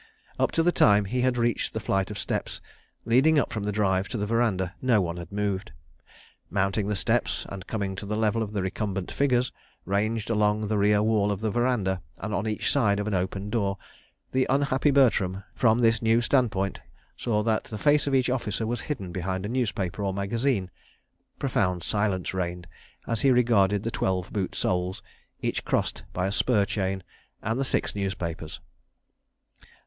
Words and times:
Up 0.39 0.51
to 0.53 0.63
the 0.63 0.71
time 0.71 1.05
he 1.05 1.21
had 1.21 1.37
reached 1.37 1.73
the 1.73 1.79
flight 1.79 2.09
of 2.09 2.17
steps, 2.17 2.59
leading 3.05 3.37
up 3.37 3.53
from 3.53 3.65
the 3.65 3.71
drive 3.71 4.07
to 4.07 4.17
the 4.17 4.25
verandah, 4.25 4.73
no 4.81 4.99
one 4.99 5.17
had 5.17 5.31
moved. 5.31 5.73
Mounting 6.49 6.87
the 6.87 6.95
steps, 6.95 7.45
and 7.49 7.67
coming 7.67 7.95
to 7.95 8.07
the 8.07 8.17
level 8.17 8.41
of 8.41 8.51
the 8.51 8.63
recumbent 8.63 9.11
figures, 9.11 9.51
ranged 9.85 10.31
along 10.31 10.67
the 10.69 10.77
rear 10.79 11.03
wall 11.03 11.31
of 11.31 11.39
the 11.41 11.51
verandah 11.51 12.01
and 12.17 12.33
on 12.33 12.47
each 12.47 12.71
side 12.71 12.99
of 12.99 13.05
an 13.05 13.13
open 13.13 13.51
door, 13.51 13.77
the 14.31 14.47
unhappy 14.49 14.89
Bertram, 14.89 15.43
from 15.53 15.77
this 15.77 16.01
new 16.01 16.19
standpoint, 16.19 16.79
saw 17.15 17.43
that 17.43 17.65
the 17.65 17.77
face 17.77 18.07
of 18.07 18.15
each 18.15 18.27
officer 18.27 18.65
was 18.65 18.81
hidden 18.81 19.11
behind 19.11 19.45
a 19.45 19.49
newspaper 19.49 20.03
or 20.03 20.09
a 20.09 20.13
magazine.... 20.13 20.71
Profound 21.37 21.83
silence 21.83 22.33
reigned 22.33 22.65
as 23.05 23.21
he 23.21 23.29
regarded 23.29 23.83
the 23.83 23.91
twelve 23.91 24.33
boot 24.33 24.55
soles, 24.55 25.03
each 25.43 25.63
crossed 25.63 26.01
by 26.11 26.25
a 26.25 26.31
spur 26.31 26.65
chain, 26.65 27.03
and 27.43 27.59
the 27.59 27.63
six 27.63 27.93
newspapers. 27.95 28.59